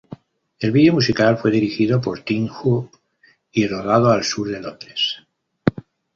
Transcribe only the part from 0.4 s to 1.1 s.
El video